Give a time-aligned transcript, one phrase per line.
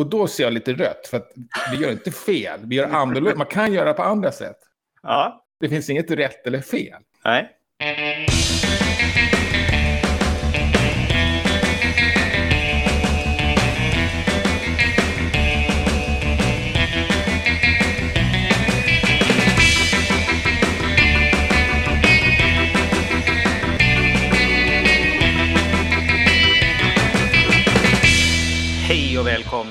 [0.00, 1.32] Och då ser jag lite rött, för att
[1.72, 2.60] vi gör inte fel.
[2.62, 3.34] Vi gör annorlunda.
[3.34, 4.56] Man kan göra på andra sätt.
[5.02, 5.44] Ja.
[5.60, 7.02] Det finns inget rätt eller fel.
[7.24, 7.50] Nej.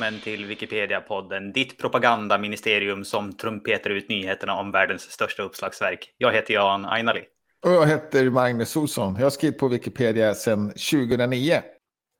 [0.09, 6.13] Välkommen till Wikipedia-podden, ditt propagandaministerium som trumpetar ut nyheterna om världens största uppslagsverk.
[6.17, 7.23] Jag heter Jan Ainali.
[7.65, 9.15] Och jag heter Magnus Olsson.
[9.15, 11.61] Jag har skrivit på Wikipedia sedan 2009.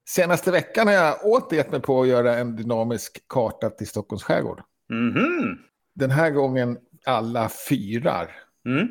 [0.09, 4.23] Senaste veckan har jag åter gett mig på att göra en dynamisk karta till Stockholms
[4.23, 4.61] skärgård.
[4.89, 5.57] Mhm.
[5.95, 8.31] Den här gången alla fyrar.
[8.65, 8.87] Mm.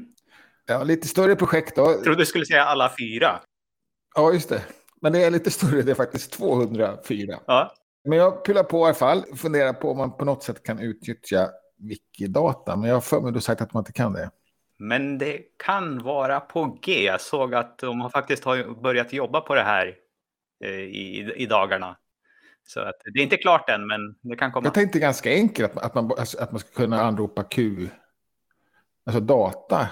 [0.67, 1.83] Ja, lite större projekt då.
[1.83, 3.41] Jag trodde du skulle säga alla fyra.
[4.15, 4.63] Ja, just det.
[5.01, 7.41] Men det är lite större, det är faktiskt 204.
[7.47, 7.75] Ja.
[8.05, 10.79] Men jag pillar på i alla fall, funderar på om man på något sätt kan
[10.79, 12.77] utnyttja Wikidata.
[12.77, 14.31] Men jag har för mig då sagt att man inte kan det.
[14.79, 17.05] Men det kan vara på G.
[17.05, 19.95] Jag såg att de har faktiskt har börjat jobba på det här
[20.65, 21.97] eh, i, i dagarna.
[22.67, 24.67] Så att, det är inte klart än, men det kan komma.
[24.67, 27.89] Jag tänkte ganska enkelt att, att, man, alltså, att man ska kunna anropa Q,
[29.07, 29.89] alltså data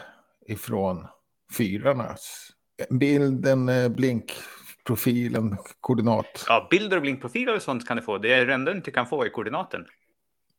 [0.47, 1.07] ifrån
[1.57, 2.51] fyrarnas.
[2.91, 3.89] Bilden, eh,
[4.87, 6.45] blinkprofilen, koordinat.
[6.49, 8.19] Ja, bilder och blinkprofiler och sånt kan du få.
[8.19, 9.87] Det är det enda du inte kan få i koordinaten.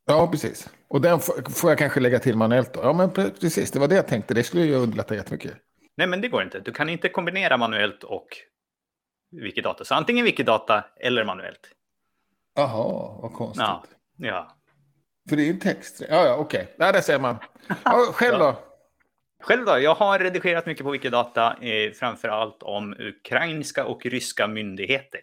[0.05, 0.69] Ja, precis.
[0.87, 2.79] Och den får, jag kanske lägga till manuellt då.
[2.83, 4.33] Ja, men pre- precis, det var det jag tänkte.
[4.33, 5.53] Det skulle ju underlätta jättemycket.
[5.97, 6.59] Nej, men det går inte.
[6.59, 8.27] Du kan inte kombinera manuellt och
[9.31, 9.85] Wikidata.
[9.85, 11.71] Så antingen Wikidata eller manuellt.
[12.55, 13.61] Jaha, vad konstigt.
[13.61, 13.83] Ja,
[14.17, 14.57] ja.
[15.29, 16.01] För det är ju text.
[16.09, 16.73] Ja, ja, okej.
[16.75, 16.91] Okay.
[16.91, 17.37] där ser man.
[17.83, 18.66] Ja, själv då?
[19.43, 19.79] Själv då?
[19.79, 25.19] Jag har redigerat mycket på Wikidata, eh, framför allt om ukrainska och ryska myndigheter.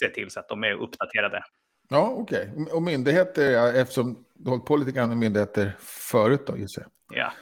[0.00, 1.44] Se till så att de är uppdaterade.
[1.88, 2.50] Ja, okej.
[2.56, 2.74] Okay.
[2.74, 6.86] Och myndigheter, eftersom du har hållit på lite grann med myndigheter förut då, gissar.
[7.14, 7.32] Ja.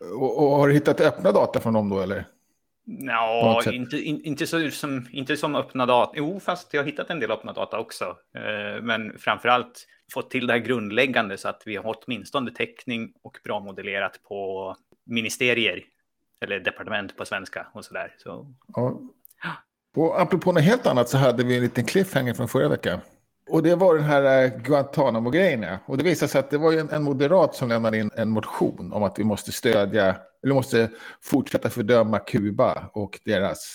[0.00, 2.24] Och, och har du hittat öppna data från dem då, eller?
[2.86, 6.12] Ja, inte, in, inte, så, som, inte som öppna data.
[6.16, 8.04] Jo, fast jag har hittat en del öppna data också.
[8.34, 13.12] Eh, men framför allt fått till det här grundläggande så att vi har åtminstone täckning
[13.22, 14.76] och bra modellerat på
[15.06, 15.84] ministerier
[16.40, 18.14] eller departement på svenska och så där.
[18.18, 18.54] Så.
[18.74, 19.00] Ja.
[19.96, 23.00] Och apropå något helt annat så hade vi en liten cliffhanger från förra veckan.
[23.50, 25.62] Och det var den här eh, Guantanamo-grejen.
[25.62, 25.78] Ja.
[25.86, 28.92] Och det visade sig att det var en, en moderat som lämnade in en motion
[28.92, 30.90] om att vi måste stödja, eller måste
[31.22, 33.74] fortsätta fördöma Kuba och deras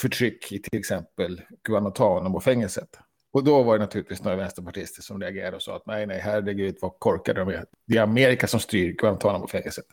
[0.00, 2.98] förtryck i till exempel Guantanamo-fängelset.
[3.32, 6.76] Och då var det naturligtvis några vänsterpartister som reagerade och sa att nej, nej, herregud
[6.80, 7.64] vad korkade de är.
[7.86, 9.84] Det är Amerika som styr Guantanamo-fängelset.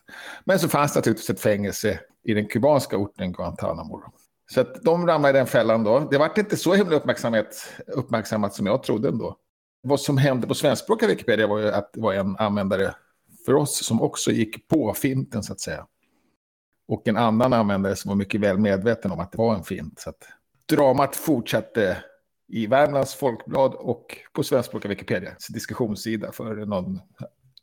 [0.44, 4.02] Men så fanns det naturligtvis ett fängelse i den kubanska orten Guantanamo.
[4.50, 6.08] Så att de ramlade i den fällan då.
[6.10, 9.36] Det var inte så himla uppmärksamhet, uppmärksammat som jag trodde ändå.
[9.82, 12.94] Vad som hände på svenskspråkiga Wikipedia var ju att det var en användare
[13.46, 15.86] för oss som också gick på finten så att säga.
[16.88, 20.00] Och en annan användare som var mycket väl medveten om att det var en fint.
[20.00, 20.28] Så att
[20.66, 22.04] dramat fortsatte
[22.52, 25.30] i Värmlands Folkblad och på svenskspråkiga Wikipedia.
[25.48, 27.00] diskussionssida för någon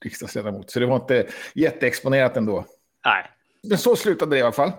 [0.03, 0.71] riksdagsledamot.
[0.71, 2.65] Så det var inte jätteexponerat ändå.
[3.05, 3.25] Nej.
[3.63, 4.71] Men så slutade det i alla fall.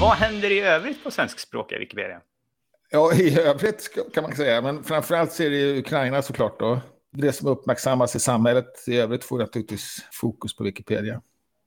[0.00, 2.20] Vad händer i övrigt på svenskspråkiga Wikipedia?
[2.90, 4.62] Ja, i övrigt kan man säga.
[4.62, 6.80] Men framförallt så är det Ukraina såklart då.
[7.12, 11.20] Det som uppmärksammas i samhället i övrigt får naturligtvis fokus på Wikipedia.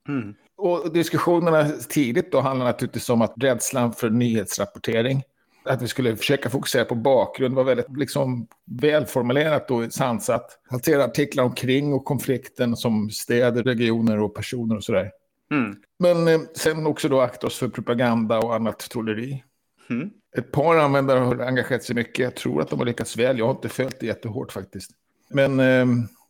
[0.08, 0.34] Mm.
[0.56, 5.22] Och diskussionerna tidigt då handlar naturligtvis om att rädslan för nyhetsrapportering.
[5.64, 8.46] Att vi skulle försöka fokusera på bakgrund var väldigt liksom,
[8.80, 10.58] välformulerat och sansat.
[10.70, 15.10] Hantera artiklar omkring och konflikten som städer, regioner och personer och sådär.
[15.50, 15.76] Mm.
[15.98, 19.44] Men eh, sen också då akta oss för propaganda och annat trolleri.
[19.90, 20.10] Mm.
[20.38, 22.18] Ett par användare har engagerat sig mycket.
[22.18, 23.38] Jag tror att de har lyckats väl.
[23.38, 24.90] Jag har inte följt det jättehårt faktiskt.
[25.28, 25.86] Men eh,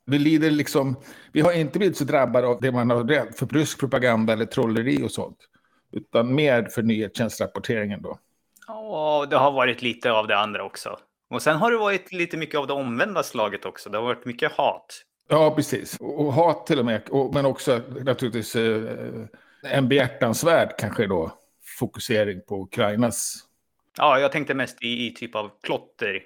[0.06, 0.96] vi lider liksom...
[1.32, 4.44] Vi har inte blivit så drabbade av det man har rädd för rysk propaganda eller
[4.44, 5.38] trolleri och sånt.
[5.92, 8.18] Utan mer för nyhetstjänstrapporteringen då.
[8.66, 10.98] Ja, det har varit lite av det andra också.
[11.30, 13.90] Och sen har det varit lite mycket av det omvända slaget också.
[13.90, 15.02] Det har varit mycket hat.
[15.28, 15.96] Ja, precis.
[16.00, 17.02] Och hat till och med.
[17.10, 18.82] Och, men också naturligtvis eh,
[19.62, 21.32] en behjärtansvärd kanske då
[21.78, 23.44] fokusering på Ukrainas.
[23.96, 26.22] Ja, jag tänkte mest i, i typ av klotter.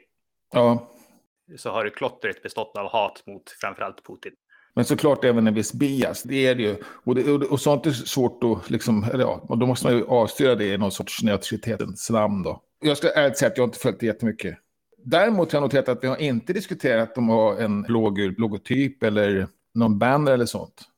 [0.52, 0.90] Ja.
[1.56, 4.32] Så har klottret bestått av hat mot framförallt Putin.
[4.74, 6.76] Men såklart även en viss bias, det är det ju.
[7.04, 10.06] Och, det, och sånt är svårt att, liksom, eller ja, och då måste man ju
[10.06, 12.62] avstyra det i någon sorts neutralitetens namn då.
[12.80, 14.58] Jag ska ärligt säga att jag inte följt det jättemycket.
[15.04, 19.02] Däremot har jag noterat att vi har inte diskuterat om att ha en blågul logotyp
[19.02, 20.88] eller någon banner eller sånt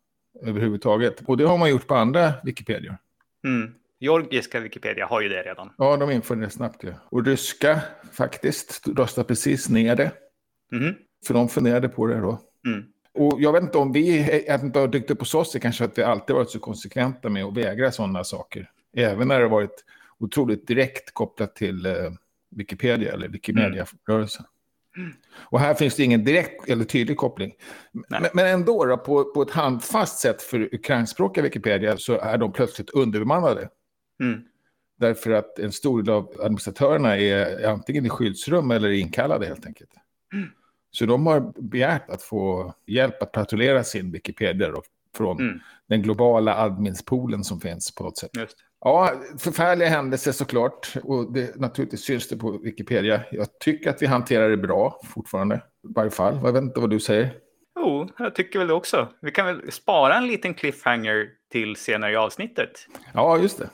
[0.43, 1.23] överhuvudtaget.
[1.27, 2.99] Och det har man gjort på andra Wikipedia.
[3.45, 3.75] Mm.
[4.01, 5.71] Georgiska Wikipedia har ju det redan.
[5.79, 6.85] Ja, de införde det snabbt.
[6.85, 6.93] Ja.
[7.05, 7.83] Och ryska
[8.13, 10.13] faktiskt röstade precis ner det.
[10.73, 10.95] Mm.
[11.27, 12.41] För de funderade på det då.
[12.67, 12.85] Mm.
[13.15, 15.99] Och jag vet inte om vi inte har dykt upp hos oss, det kanske att
[15.99, 18.71] vi alltid varit så konsekventa med att vägra sådana saker.
[18.97, 19.85] Även när det varit
[20.19, 21.93] otroligt direkt kopplat till eh,
[22.51, 24.45] Wikipedia eller Wikimedia-rörelsen.
[24.97, 25.13] Mm.
[25.33, 27.53] Och här finns det ingen direkt eller tydlig koppling.
[27.93, 32.53] Men, men, ändå, då, på, på ett handfast sätt för ukrainspråkiga Wikipedia så är de
[32.53, 33.69] plötsligt underbemannade.
[34.21, 34.41] Mm.
[34.99, 39.91] Därför att en stor del av administratörerna är antingen i skyddsrum eller inkallade helt enkelt.
[40.35, 40.49] Mm.
[40.91, 44.83] Så de har begärt att få hjälp att patrullera sin Wikipedia då,
[45.17, 45.61] från mm.
[45.89, 48.31] den globala adminspoolen som finns på något sätt.
[48.37, 48.57] Just.
[48.81, 50.93] Ja, förfärliga händelser såklart.
[51.03, 53.21] Och det, naturligtvis syns det på Wikipedia.
[53.31, 55.55] Jag tycker att vi hanterar det bra fortfarande.
[55.57, 56.35] I varje fall.
[56.45, 57.35] Jag vet inte vad du säger.
[57.77, 59.09] Jo, jag tycker väl det också.
[59.21, 62.71] Vi kan väl spara en liten cliffhanger till senare i avsnittet.
[63.15, 63.69] Ja, just det.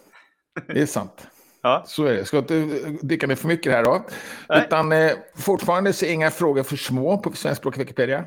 [0.67, 1.27] Det är sant.
[1.63, 1.85] Ja.
[1.87, 2.25] Så är det.
[2.25, 2.67] Ska inte
[3.03, 4.07] dyka ner för mycket här då.
[4.49, 4.65] Nej.
[4.67, 8.25] Utan eh, fortfarande så är inga frågor för små på svenskspråkig Wikipedia.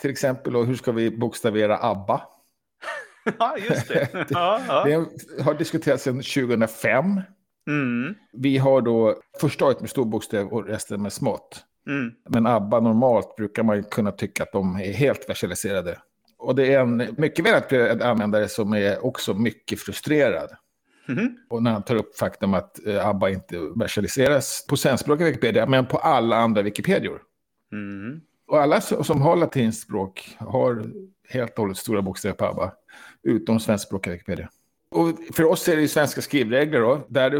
[0.00, 2.22] Till exempel då, hur ska vi bokstavera ABBA?
[3.38, 4.08] ja, just det.
[4.30, 4.84] ja, ja.
[4.84, 7.20] det har diskuterats sedan 2005.
[7.68, 8.14] Mm.
[8.32, 11.64] Vi har då första året med stor bokstäv och resten med smått.
[11.88, 12.12] Mm.
[12.28, 15.98] Men ABBA normalt brukar man kunna tycka att de är helt versailiserade.
[16.38, 20.50] Och det är en mycket välutbildad användare som är också mycket frustrerad.
[21.08, 21.36] Mm.
[21.48, 25.86] Och när han tar upp faktum att eh, ABBA inte versailiseras på svenskspråkiga Wikipedia, men
[25.86, 27.22] på alla andra Wikipedior.
[27.72, 28.20] Mm.
[28.46, 30.84] Och alla som har latinskt språk har
[31.28, 32.72] helt och hållet stora bokstäver på ABBA,
[33.22, 34.48] utom svenskspråkiga Wikipedia.
[34.90, 37.06] Och för oss är det ju svenska skrivregler då.
[37.08, 37.30] Där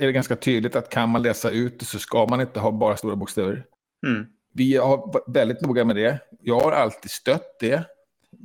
[0.00, 2.96] är det ganska tydligt att kan man läsa ut så ska man inte ha bara
[2.96, 3.64] stora bokstäver.
[4.06, 4.26] Mm.
[4.54, 6.18] Vi har väldigt noga med det.
[6.42, 7.84] Jag har alltid stött det.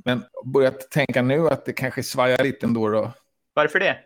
[0.06, 2.90] Men börjat tänka nu att det kanske svajar lite ändå.
[2.90, 3.12] Då.
[3.54, 3.98] Varför det?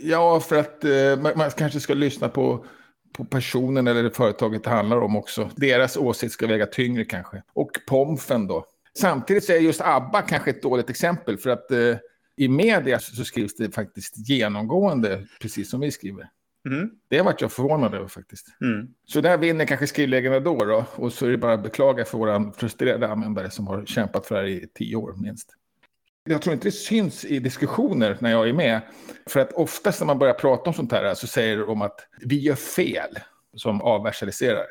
[0.00, 2.66] Ja, för att eh, man, man, kanske ska lyssna på,
[3.12, 5.50] på personen eller företaget det handlar om också.
[5.56, 7.42] Deras åsikt ska väga tyngre kanske.
[7.52, 8.66] Och pomfen då.
[8.98, 11.96] Samtidigt så är just ABBA kanske ett dåligt exempel för att eh,
[12.36, 16.28] i media så skrivs det faktiskt genomgående, precis som vi skriver.
[16.66, 16.90] Mm.
[17.08, 18.46] Det vart jag förvånad över faktiskt.
[18.60, 18.88] Mm.
[19.06, 20.84] Så där vinner kanske skrivläggarna då, då.
[20.94, 24.34] Och så är det bara att beklaga för våra frustrerade användare som har kämpat för
[24.34, 25.56] det här i tio år minst.
[26.24, 28.80] Jag tror inte det syns i diskussioner när jag är med.
[29.26, 32.40] För att oftast när man börjar prata om sånt här så säger de att vi
[32.40, 33.18] gör fel
[33.56, 34.66] som avversaliserar.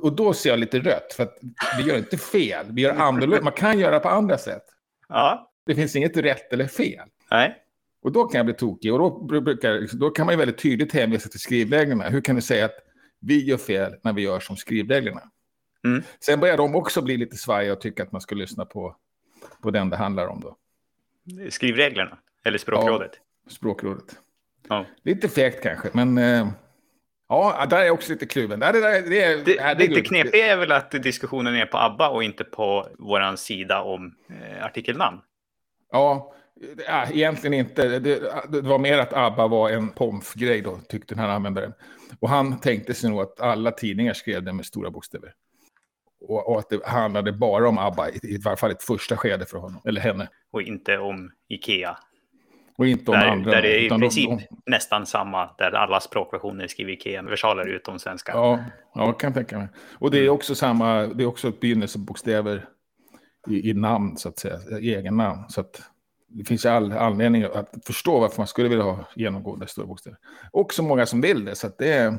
[0.00, 1.38] Och då ser jag lite rött, för att
[1.78, 2.66] vi gör inte fel.
[2.70, 3.42] Vi gör annorlunda.
[3.42, 4.64] Man kan göra på andra sätt.
[5.08, 5.50] Ja.
[5.66, 7.08] Det finns inget rätt eller fel.
[7.30, 7.56] Nej.
[8.02, 8.92] Och då kan jag bli tokig.
[8.92, 12.08] Och då, brukar, då kan man ju väldigt tydligt hänvisa till skrivreglerna.
[12.08, 12.76] Hur kan du säga att
[13.20, 15.22] vi gör fel när vi gör som skrivreglerna?
[15.84, 16.02] Mm.
[16.20, 18.96] Sen börjar de också bli lite svajiga och tycka att man ska lyssna på,
[19.62, 20.40] på den det handlar om.
[20.40, 20.56] Då.
[21.50, 22.18] Skrivreglerna?
[22.44, 23.10] Eller språkrådet?
[23.44, 24.18] Ja, språkrådet.
[24.68, 24.86] Ja.
[25.02, 26.48] Lite fegt kanske, men eh,
[27.28, 28.60] ja, där är jag också lite kluven.
[28.60, 32.08] Där, där, det, är, det, det, det knepiga är väl att diskussionen är på ABBA
[32.08, 35.20] och inte på vår sida om eh, artikelnamn.
[35.92, 36.34] Ja,
[36.86, 37.98] Ja, egentligen inte.
[37.98, 41.72] Det, det, var mer att ABBA var en pomfgrej då, tyckte den här användaren.
[42.20, 45.32] Och han tänkte sig nog att alla tidningar skrev det med stora bokstäver.
[46.28, 49.46] Och, och, att det handlade bara om ABBA, i, i varje fall ett första skede
[49.46, 50.28] för honom, eller henne.
[50.52, 51.98] Och inte om Ikea.
[52.78, 53.50] Och inte om där, andra.
[53.50, 54.70] Där det är i princip de, de...
[54.70, 58.32] nästan samma, där alla språkversioner skriver Ikea-versaler utom svenska.
[58.32, 58.64] Ja,
[58.94, 59.68] ja, kan jag tänka mig.
[59.98, 60.34] Och det är mm.
[60.34, 62.68] också samma, det är också begynnelsebokstäver
[63.48, 65.44] i, i namn, så att säga, i egen namn.
[65.48, 65.82] Så att
[66.28, 70.18] det finns all anledning att förstå varför man skulle vilja ha genomgående stora bokstäver.
[70.52, 71.54] Och så många som vill det.
[71.54, 72.18] Så det är...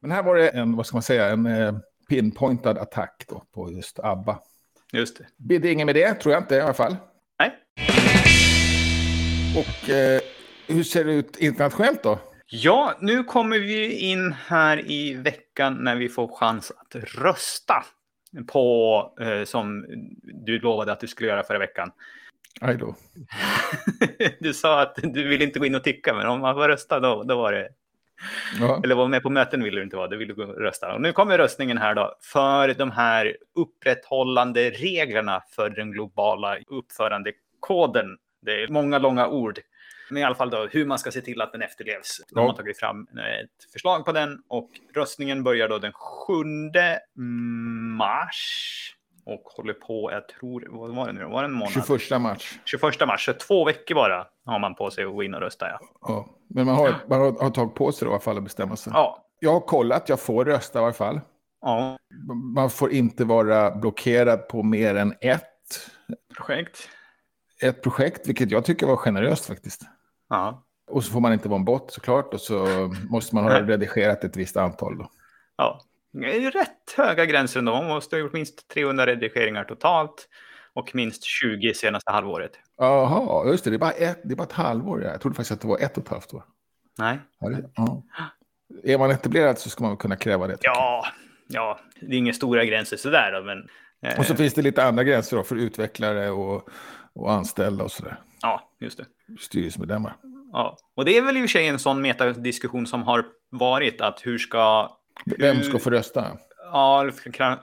[0.00, 1.74] Men här var det en, vad ska man säga, en eh,
[2.08, 4.38] pinpointad attack då på just ABBA.
[4.92, 5.26] Just det.
[5.36, 6.96] Blir det inget med det, tror jag inte i alla fall.
[7.38, 7.54] Nej.
[9.56, 10.20] Och eh,
[10.66, 12.18] hur ser det ut internationellt då?
[12.46, 17.84] Ja, nu kommer vi in här i veckan när vi får chans att rösta
[18.46, 19.86] på, eh, som
[20.22, 21.92] du lovade att du skulle göra förra veckan,
[22.60, 22.94] Aj då.
[24.40, 27.00] du sa att du vill inte gå in och tycka, men om man får rösta
[27.00, 27.68] då, då var det...
[28.60, 28.80] Ja.
[28.84, 30.94] Eller vara med på möten vill du inte vara, du vill och rösta.
[30.94, 38.06] Och nu kommer röstningen här då för de här upprätthållande reglerna för den globala uppförandekoden.
[38.42, 39.58] Det är många långa ord.
[40.10, 42.20] Men i alla fall då hur man ska se till att den efterlevs.
[42.28, 42.40] Ja.
[42.40, 46.34] De har tagit fram ett förslag på den och röstningen börjar då den 7
[47.96, 48.94] mars
[49.26, 51.72] och håller på, jag tror, vad var det nu Var det en månad?
[51.86, 52.58] 21 mars.
[52.64, 55.66] 21 mars, så två veckor bara har man på sig att gå in och rösta.
[55.68, 55.80] Ja.
[56.00, 56.26] ja.
[56.48, 58.76] Men man har, man har, har tagit på sig då, i alla fall att bestämma
[58.76, 58.92] sig.
[58.96, 59.24] Ja.
[59.38, 61.20] Jag har kollat, jag får rösta i alla fall.
[61.60, 61.98] Ja.
[62.54, 65.90] Man får inte vara blockerad på mer än ett
[66.36, 66.88] projekt.
[67.62, 69.82] ett projekt, vilket jag tycker var generöst faktiskt.
[70.28, 70.64] Ja.
[70.90, 72.66] Och så får man inte vara en bot såklart och så
[73.10, 74.98] måste man ha redigerat ett visst antal.
[74.98, 75.10] Då.
[75.56, 75.80] Ja,
[76.20, 77.72] det är rätt höga gränser ändå.
[77.72, 80.28] Man måste ha gjort minst 300 redigeringar totalt
[80.72, 82.52] och minst 20 senaste halvåret.
[82.78, 83.70] Jaha, just det.
[83.70, 85.02] Det är bara ett, det är bara ett halvår.
[85.02, 86.44] Jag trodde faktiskt att det var ett och ett halvt år.
[86.98, 87.18] Nej.
[87.40, 88.02] Ja, det, ja.
[88.84, 90.56] Är man etablerad så ska man kunna kräva det.
[90.60, 91.06] Ja,
[91.48, 93.68] ja, det är inga stora gränser sådär då, men...
[94.02, 94.18] Eh...
[94.18, 96.68] Och så finns det lite andra gränser då för utvecklare och,
[97.14, 98.16] och anställda och sådär.
[98.40, 99.06] Ja, just det.
[99.40, 100.16] Styrelsemedlemmar.
[100.52, 104.00] Ja, och det är väl i och för sig en sån metadiskussion som har varit
[104.00, 104.96] att hur ska...
[105.38, 106.38] Vem ska få rösta?
[106.72, 107.10] Ja,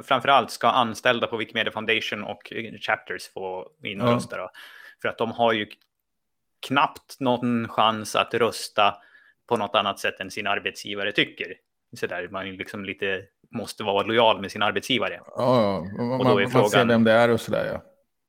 [0.03, 4.15] framförallt ska anställda på Wikimedia Foundation och Chapters få in och ja.
[4.15, 4.37] rösta.
[4.37, 4.49] Då.
[5.01, 5.67] För att de har ju
[6.67, 8.95] knappt någon chans att rösta
[9.47, 11.55] på något annat sätt än sin arbetsgivare tycker.
[11.99, 13.23] Så där, man liksom lite
[13.55, 15.21] måste vara lojal med sin arbetsgivare.
[15.25, 16.03] Ja, ja.
[16.03, 17.83] Man, och då är frågan, man ser vem det är och sådär ja.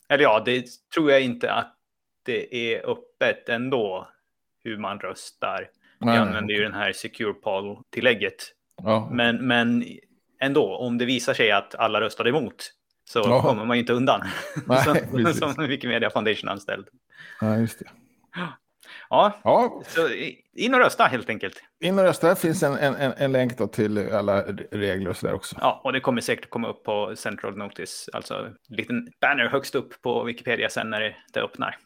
[0.08, 1.76] Eller ja, det tror jag inte att
[2.22, 4.08] det är öppet ändå
[4.64, 5.70] hur man röstar.
[6.00, 8.52] Vi använder ju den här Secure Poll-tillägget.
[8.84, 9.08] Ja.
[9.12, 9.84] Men, men
[10.40, 12.72] ändå, om det visar sig att alla röstade emot
[13.04, 13.42] så ja.
[13.42, 14.20] kommer man ju inte undan.
[14.66, 16.86] Nej, som, som Wikimedia Foundation-anställd.
[17.40, 17.84] Ja, just det.
[19.10, 19.82] Ja, ja.
[19.86, 20.08] Så
[20.56, 21.62] in och rösta helt enkelt.
[21.84, 22.28] In och rösta.
[22.28, 25.56] Det finns en, en, en länk då till alla regler och så där också.
[25.60, 29.74] Ja, och det kommer säkert komma upp på Central Notice, alltså en liten banner högst
[29.74, 31.76] upp på Wikipedia sen när det, öppnar.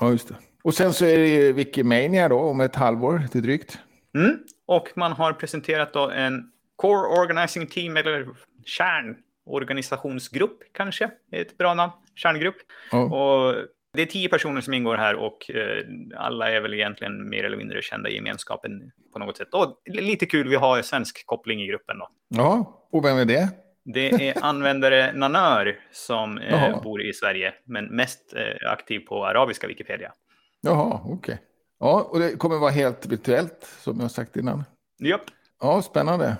[0.00, 0.34] Ja, just det.
[0.62, 3.78] Och sen så är det Wikimania då om ett halvår till drygt.
[4.14, 4.38] Mm.
[4.70, 8.28] Och man har presenterat då en Core Organizing Team eller
[8.64, 12.56] kärnorganisationsgrupp kanske, är ett bra namn, kärngrupp.
[12.92, 13.12] Oh.
[13.12, 13.54] Och
[13.92, 15.84] det är tio personer som ingår här och eh,
[16.16, 19.54] alla är väl egentligen mer eller mindre kända i gemenskapen på något sätt.
[19.54, 22.08] Och lite kul, vi har svensk koppling i gruppen då.
[22.28, 23.48] Ja, och vem är det?
[23.84, 29.66] Det är användare Nanör som eh, bor i Sverige, men mest eh, aktiv på arabiska
[29.66, 30.12] Wikipedia.
[30.60, 31.14] Jaha, okej.
[31.14, 31.36] Okay.
[31.80, 34.64] Ja, och det kommer vara helt virtuellt, som jag sagt innan.
[34.98, 35.22] Japp.
[35.60, 36.36] Ja, spännande.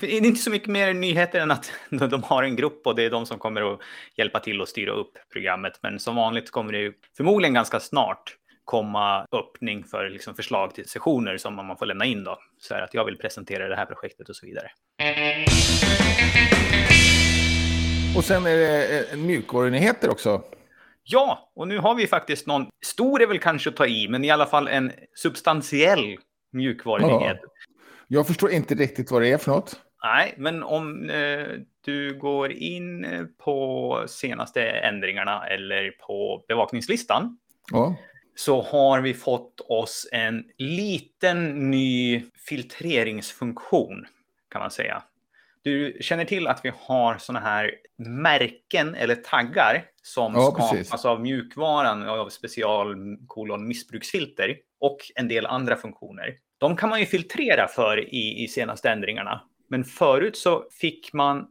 [0.00, 3.02] Det är inte så mycket mer nyheter än att de har en grupp och det
[3.02, 3.80] är de som kommer att
[4.16, 5.72] hjälpa till att styra upp programmet.
[5.82, 10.88] Men som vanligt kommer det ju förmodligen ganska snart komma öppning för liksom förslag till
[10.88, 12.38] sessioner som man får lämna in då.
[12.58, 14.70] Så här att jag vill presentera det här projektet och så vidare.
[18.16, 20.42] Och sen är det eh, mjukvarunyheter också.
[21.04, 24.24] Ja, och nu har vi faktiskt någon, stor är väl kanske att ta i, men
[24.24, 26.16] i alla fall en substantiell
[26.52, 27.38] mjukvarunyhet.
[27.42, 27.48] Ja.
[28.08, 29.80] Jag förstår inte riktigt vad det är för något.
[30.02, 31.46] Nej, men om eh,
[31.84, 33.06] du går in
[33.38, 37.38] på senaste ändringarna eller på bevakningslistan
[37.72, 37.96] ja.
[38.34, 44.06] så har vi fått oss en liten ny filtreringsfunktion
[44.50, 45.02] kan man säga.
[45.64, 51.04] Du känner till att vi har sådana här märken eller taggar som ja, skapas precis.
[51.04, 56.34] av mjukvaran av specialkolon missbruksfilter och en del andra funktioner.
[56.58, 59.42] De kan man ju filtrera för i, i senaste ändringarna.
[59.68, 61.46] Men förut så fick man,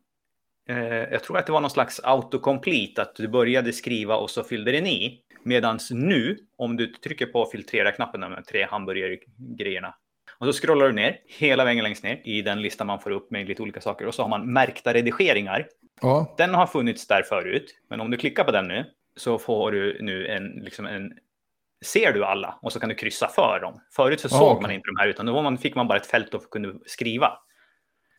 [0.69, 4.43] eh, jag tror att det var någon slags autocomplete, att du började skriva och så
[4.43, 5.19] fyllde den i.
[5.43, 9.95] Medan nu, om du trycker på filtrera-knappen, de tre hamburgergrejerna,
[10.47, 13.31] och så scrollar du ner hela vägen längst ner i den lista man får upp
[13.31, 15.67] med lite olika saker och så har man märkta redigeringar.
[16.01, 16.35] Ja.
[16.37, 18.85] Den har funnits där förut, men om du klickar på den nu
[19.17, 21.11] så får du nu en, liksom en
[21.85, 23.81] ser du alla och så kan du kryssa för dem.
[23.95, 24.61] Förut så såg okay.
[24.61, 27.31] man inte de här utan då man, fick man bara ett fält och kunde skriva.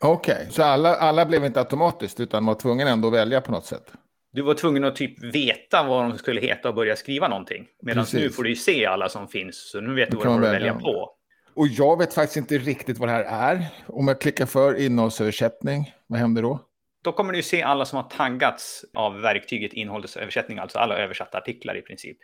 [0.03, 0.51] Okej, okay.
[0.51, 3.93] så alla, alla blev inte automatiskt utan var tvungen ändå att välja på något sätt?
[4.31, 7.67] Du var tvungen att typ veta vad de skulle heta och börja skriva någonting.
[7.81, 10.31] Medan nu får du ju se alla som finns, så nu vet du vad du
[10.31, 11.11] får välja på.
[11.55, 13.67] Och jag vet faktiskt inte riktigt vad det här är.
[13.87, 16.59] Om jag klickar för innehållsöversättning, vad händer då?
[17.03, 21.77] Då kommer du se alla som har taggats av verktyget innehållsöversättning, alltså alla översatta artiklar
[21.77, 22.17] i princip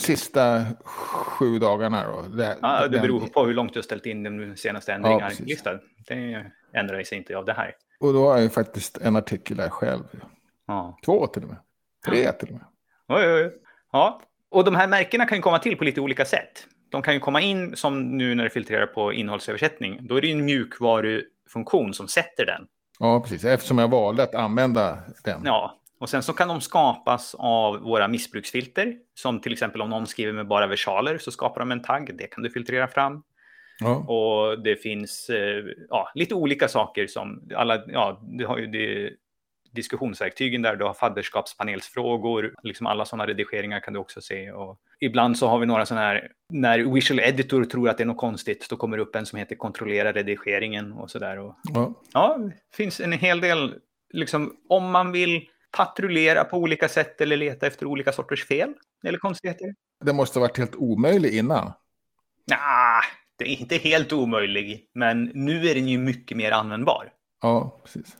[0.00, 2.22] sista sju dagarna då?
[2.22, 5.44] Det, ja, det beror på hur långt du har ställt in den senaste ändringar ja,
[5.46, 5.80] listan.
[6.08, 7.74] Det ändrar sig inte av det här.
[8.00, 10.04] Och då har jag faktiskt en artikel där själv.
[10.66, 10.98] Ja.
[11.04, 11.58] Två till och med.
[12.06, 12.64] Tre till och med.
[13.08, 13.52] Oj, oj, oj.
[13.92, 16.66] Ja, och de här märkena kan ju komma till på lite olika sätt.
[16.90, 19.98] De kan ju komma in som nu när det filtrerar på innehållsöversättning.
[20.06, 22.66] Då är det ju en mjukvarufunktion som sätter den.
[22.98, 23.44] Ja, precis.
[23.44, 25.40] Eftersom jag valde att använda den.
[25.44, 28.94] Ja, och sen så kan de skapas av våra missbruksfilter.
[29.14, 32.16] Som till exempel om någon skriver med bara versaler så skapar de en tagg.
[32.18, 33.22] Det kan du filtrera fram.
[33.80, 33.96] Ja.
[33.96, 39.10] Och det finns eh, ja, lite olika saker som alla, ja, du har ju det,
[39.72, 44.52] diskussionsverktygen där du har fadderskapspanelsfrågor, liksom alla sådana redigeringar kan du också se.
[44.52, 48.06] Och ibland så har vi några sådana här, när Visual Editor tror att det är
[48.06, 51.36] något konstigt, då kommer det upp en som heter kontrollera redigeringen och sådär.
[51.36, 52.02] Ja.
[52.12, 53.74] ja, det finns en hel del,
[54.12, 58.74] liksom om man vill patrullera på olika sätt eller leta efter olika sorters fel
[59.04, 59.74] eller konstigheter.
[60.04, 61.72] Den måste ha varit helt omöjlig innan.
[62.50, 63.02] Nej,
[63.38, 67.12] det är inte helt omöjlig, men nu är den ju mycket mer användbar.
[67.42, 68.16] Ja, precis.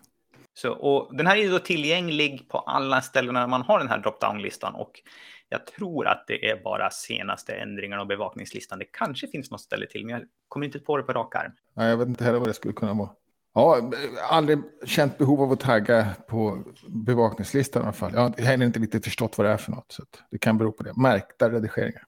[0.60, 3.98] Så, och den här är då tillgänglig på alla ställen när man har den här
[3.98, 5.00] drop-down-listan och
[5.48, 8.78] jag tror att det är bara senaste ändringarna av bevakningslistan.
[8.78, 11.52] Det kanske finns något ställe till, men jag kommer inte på det på rak arm.
[11.76, 13.10] Nej, jag vet inte heller vad det skulle kunna vara.
[13.54, 13.90] Ja,
[14.30, 18.12] aldrig känt behov av att tagga på bevakningslistan i alla fall.
[18.14, 19.92] Jag har heller inte riktigt förstått vad det är för något.
[19.92, 20.92] Så det kan bero på det.
[20.96, 22.02] Märkta redigeringar.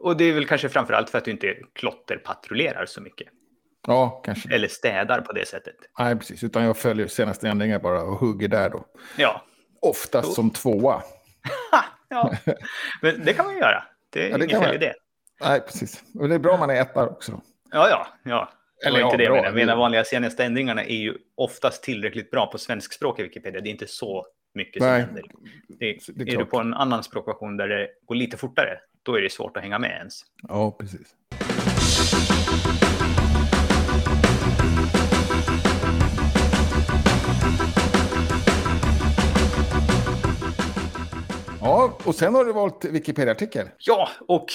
[0.00, 3.28] Och det är väl kanske framför allt för att du inte klotterpatrullerar så mycket.
[3.86, 4.54] Ja, kanske.
[4.54, 5.74] Eller städar på det sättet.
[5.98, 6.44] Nej, precis.
[6.44, 8.84] Utan jag följer senaste ändringar bara och hugger där då.
[9.16, 9.42] Ja.
[9.80, 11.02] Oftast som tvåa.
[12.08, 12.32] ja,
[13.02, 13.84] men det kan man ju göra.
[14.10, 14.94] Det är ja, inget fel i det.
[15.40, 16.02] Nej, precis.
[16.18, 17.40] Och det är bra om man är etta också då.
[17.70, 18.52] Ja, ja, ja.
[18.86, 22.58] Eller inte ja, det, men mina vanliga senaste ändringarna är ju oftast tillräckligt bra på
[22.58, 23.60] svenskspråk i Wikipedia.
[23.60, 25.22] Det är inte så mycket som Nej, händer.
[25.68, 29.14] Det, det är, är du på en annan språkversion där det går lite fortare, då
[29.14, 30.20] är det svårt att hänga med ens.
[30.48, 31.14] Ja, precis.
[42.06, 43.68] Och sen har du valt Wikipedia-artikel.
[43.78, 44.46] Ja, och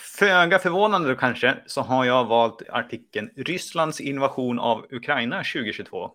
[0.00, 6.10] föga förvånande kanske så har jag valt artikeln Rysslands invasion av Ukraina 2022.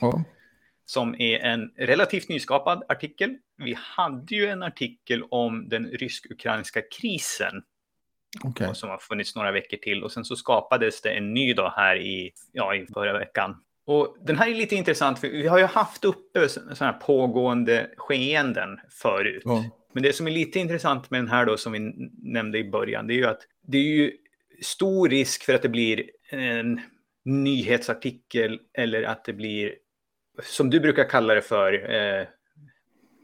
[0.00, 0.24] Ja.
[0.84, 3.36] Som är en relativt nyskapad artikel.
[3.56, 7.62] Vi hade ju en artikel om den rysk-ukrainska krisen.
[8.44, 8.74] Okay.
[8.74, 11.96] Som har funnits några veckor till och sen så skapades det en ny då här
[11.96, 15.64] i, ja, i förra veckan och den här är lite intressant, för vi har ju
[15.64, 19.42] haft uppe sådana här pågående skeenden förut.
[19.44, 19.64] Ja.
[19.96, 21.78] Men det som är lite intressant med den här då, som vi
[22.22, 24.12] nämnde i början, det är ju att det är ju
[24.62, 26.80] stor risk för att det blir en
[27.24, 29.74] nyhetsartikel eller att det blir,
[30.42, 32.26] som du brukar kalla det för, eh,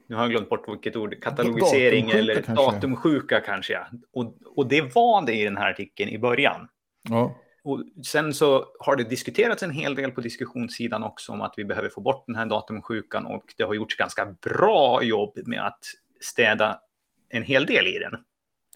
[0.08, 2.64] nu har jag glömt bort vilket ord, katalogisering eller kanske.
[2.64, 3.72] datumsjuka kanske.
[3.72, 3.86] Ja.
[4.12, 6.68] Och, och det var det i den här artikeln i början.
[7.08, 7.38] Ja.
[7.64, 11.64] Och sen så har det diskuterats en hel del på diskussionssidan också om att vi
[11.64, 15.84] behöver få bort den här datumsjukan och det har gjorts ganska bra jobb med att
[16.22, 16.80] städa
[17.28, 18.24] en hel del i den.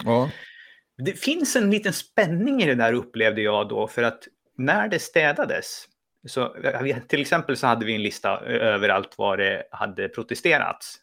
[0.05, 0.31] Ja.
[0.99, 4.29] Det finns en liten spänning i det där upplevde jag då för att
[4.59, 5.85] när det städades
[6.27, 6.57] så
[7.09, 10.97] till exempel så hade vi en lista över allt vad det hade protesterats.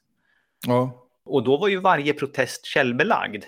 [0.67, 1.09] Ja.
[1.25, 3.43] Och då var ju varje protest källbelagd.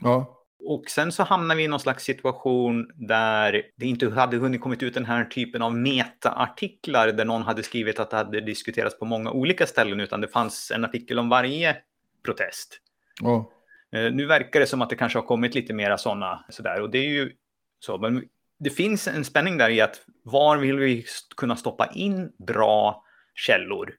[0.00, 0.38] Ja.
[0.64, 4.82] Och sen så hamnar vi i någon slags situation där det inte hade hunnit kommit
[4.82, 9.04] ut den här typen av metaartiklar där någon hade skrivit att det hade diskuterats på
[9.04, 11.76] många olika ställen utan det fanns en artikel om varje
[12.24, 12.78] protest.
[13.22, 13.44] Oh.
[13.92, 16.98] Nu verkar det som att det kanske har kommit lite mera sådana sådär och det
[16.98, 17.32] är ju
[17.78, 17.98] så.
[17.98, 18.24] Men
[18.58, 21.04] det finns en spänning där i att var vill vi
[21.36, 23.04] kunna stoppa in bra
[23.34, 23.94] källor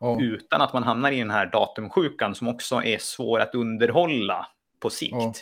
[0.00, 0.22] oh.
[0.22, 4.46] utan att man hamnar i den här datumsjukan som också är svår att underhålla
[4.80, 5.14] på sikt.
[5.14, 5.32] Oh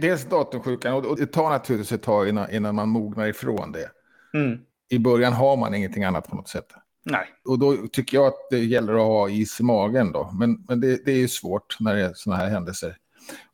[0.00, 3.90] dels datumsjukan och det tar naturligtvis ett tag innan, innan man mognar ifrån det.
[4.38, 4.58] Mm.
[4.88, 6.66] I början har man ingenting annat på något sätt.
[7.02, 7.26] Nej.
[7.44, 10.30] Och då tycker jag att det gäller att ha is i magen då.
[10.34, 12.96] Men, men det, det är ju svårt när det är sådana här händelser.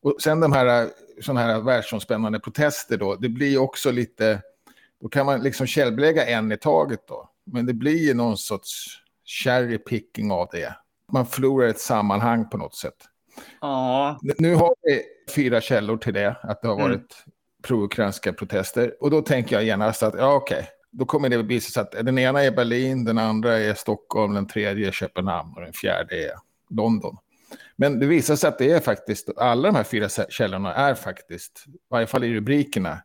[0.02, 4.42] Och sen de här, såna här världsomspännande protester då, det blir också lite,
[5.02, 7.30] då kan man liksom källbelägga en i taget då.
[7.44, 10.76] Men det blir ju någon sorts cherry picking av det.
[11.12, 12.96] Man förlorar ett sammanhang på något sätt.
[13.60, 14.18] Ja.
[14.38, 15.02] Nu har vi
[15.34, 16.88] fyra källor till det, att det har mm.
[16.88, 17.32] varit mm.
[17.62, 18.94] pro-ukrainska protester.
[19.00, 20.70] Och då tänker jag genast att, ja okej, okay.
[20.98, 24.34] Då kommer det att visa sig att den ena är Berlin, den andra är Stockholm,
[24.34, 26.32] den tredje är Köpenhamn och den fjärde är
[26.70, 27.16] London.
[27.76, 31.64] Men det visar sig att det är faktiskt, alla de här fyra källorna är faktiskt,
[31.66, 32.98] i varje fall i rubrikerna,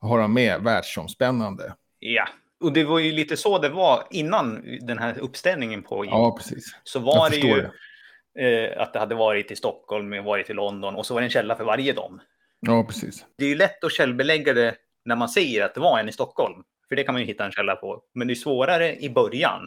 [0.00, 1.74] har de med världsomspännande.
[1.98, 2.28] Ja,
[2.60, 6.12] och det var ju lite så det var innan den här uppställningen pågick.
[6.12, 6.76] Ja, precis.
[6.84, 7.68] Så var det ju,
[8.34, 11.26] det eh, att det hade varit i Stockholm, varit i London och så var det
[11.26, 12.20] en källa för varje dem.
[12.60, 13.24] Ja, precis.
[13.38, 16.12] Det är ju lätt att källbelägga det när man säger att det var en i
[16.12, 16.62] Stockholm.
[16.94, 18.02] För det kan man ju hitta en källa på.
[18.14, 19.62] Men det är svårare i början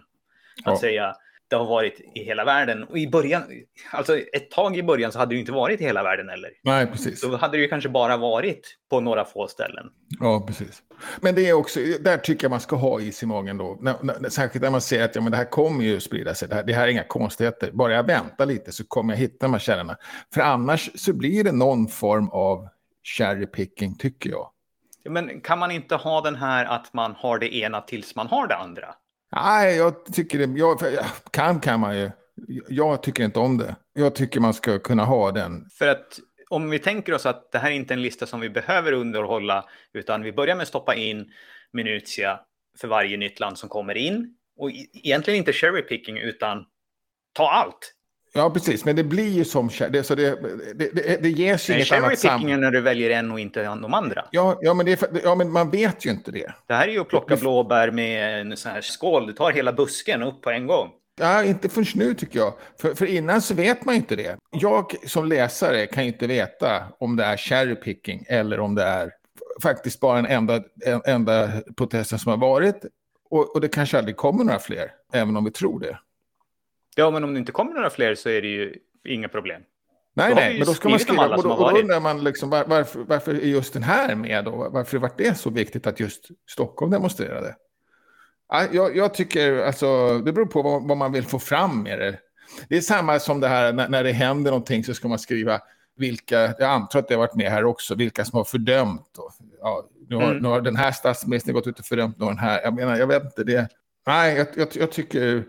[0.63, 0.79] att ja.
[0.79, 1.15] säga
[1.49, 2.83] det har varit i hela världen.
[2.83, 3.43] Och i början,
[3.91, 6.49] alltså ett tag i början så hade det inte varit i hela världen heller.
[6.63, 7.21] Nej, precis.
[7.21, 9.85] Då hade det ju kanske bara varit på några få ställen.
[10.19, 10.83] Ja, precis.
[11.21, 13.77] Men det är också, där tycker jag man ska ha is i magen då.
[13.81, 16.49] När, när, särskilt när man ser att ja, men det här kommer ju sprida sig.
[16.49, 17.71] Det här, det här är inga konstigheter.
[17.71, 19.97] Bara jag väntar lite så kommer jag hitta de här källorna.
[20.33, 22.67] För annars så blir det någon form av
[23.03, 24.51] cherry picking, tycker jag.
[25.09, 28.47] Men kan man inte ha den här att man har det ena tills man har
[28.47, 28.95] det andra?
[29.35, 30.59] Nej, jag tycker det.
[30.59, 30.79] Jag,
[31.31, 32.11] kan kan man ju.
[32.69, 33.75] Jag tycker inte om det.
[33.93, 35.69] Jag tycker man ska kunna ha den.
[35.69, 38.49] För att om vi tänker oss att det här är inte en lista som vi
[38.49, 41.31] behöver underhålla, utan vi börjar med att stoppa in
[41.73, 42.39] Minutia
[42.79, 44.35] för varje nytt land som kommer in.
[44.57, 46.65] Och egentligen inte cherry picking, utan
[47.33, 47.93] ta allt.
[48.37, 48.85] Ja, precis.
[48.85, 49.69] Men det blir ju som...
[49.89, 50.29] Det, så det,
[50.75, 52.41] det, det, det ges ju inget annat sam...
[52.41, 54.25] när du väljer en och inte de andra.
[54.31, 56.51] Ja, ja, men det, ja, men man vet ju inte det.
[56.67, 59.27] Det här är ju att plocka blåbär med en sån här skål.
[59.27, 60.89] Du tar hela busken upp på en gång.
[61.19, 62.53] Ja, inte förrän nu tycker jag.
[62.81, 64.37] För, för innan så vet man ju inte det.
[64.51, 68.83] Jag som läsare kan ju inte veta om det är cherry picking eller om det
[68.83, 69.11] är
[69.63, 72.85] faktiskt bara en enda, en enda protesten som har varit.
[73.29, 75.97] Och, och det kanske aldrig kommer några fler, även om vi tror det.
[76.97, 79.61] Ja, men om det inte kommer några fler så är det ju inga problem.
[80.13, 82.65] Nej, nej, men då ska man skriva, och då, och då undrar man liksom, var,
[82.67, 84.69] varför, varför är just den här med då?
[84.71, 87.55] Varför var det så viktigt att just Stockholm demonstrerade?
[88.71, 92.19] Jag, jag tycker, alltså, det beror på vad, vad, man vill få fram med det.
[92.69, 95.61] Det är samma som det här när, när det händer någonting så ska man skriva
[95.97, 99.17] vilka, jag antar att det har varit med här också, vilka som har fördömt.
[99.17, 99.31] Och,
[99.61, 100.37] ja, nu, har, mm.
[100.37, 102.61] nu har den här statsministern gått ut och fördömt någon här.
[102.63, 103.69] Jag menar, jag vet inte det.
[104.07, 105.45] Nej, jag, jag, jag tycker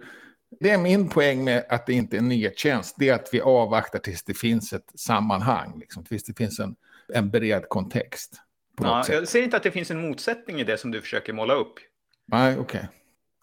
[0.61, 2.97] det är min poäng med att det inte är en nyhetstjänst.
[2.99, 5.79] Det är att vi avvaktar tills det finns ett sammanhang.
[5.79, 6.77] Liksom, tills det finns en,
[7.15, 8.41] en bred kontext.
[8.81, 11.55] Ja, jag ser inte att det finns en motsättning i det som du försöker måla
[11.55, 11.75] upp.
[12.27, 12.89] Nej, okej.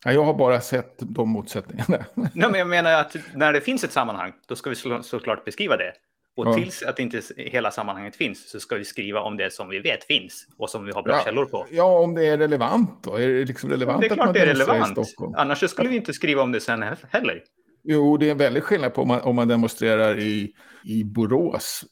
[0.02, 0.14] Okay.
[0.14, 2.06] jag har bara sett de motsättningarna.
[2.14, 5.46] Nej, men jag menar att när det finns ett sammanhang, då ska vi så, såklart
[5.46, 5.94] beskriva det.
[6.36, 6.54] Och ja.
[6.54, 10.04] tills att inte hela sammanhanget finns så ska vi skriva om det som vi vet
[10.04, 11.66] finns och som vi har bra ja, källor på.
[11.72, 13.16] Ja, om det är relevant då?
[13.16, 14.98] Är det liksom relevant det är klart det är relevant.
[15.36, 17.44] Annars skulle vi inte skriva om det sen heller.
[17.84, 21.86] Jo, det är en väldig skillnad på om man, om man demonstrerar i, i Borås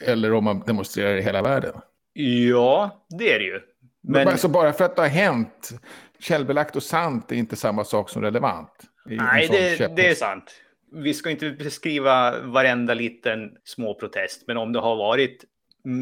[0.00, 1.74] eller om man demonstrerar i hela världen.
[2.12, 3.60] Ja, det är det ju.
[4.02, 4.28] Men...
[4.28, 5.70] Alltså bara för att det har hänt,
[6.18, 8.72] källbelagt och sant är inte samma sak som relevant.
[9.04, 10.54] Nej, det, det är sant
[10.92, 15.44] vi ska inte beskriva varenda liten små protest, men om det har varit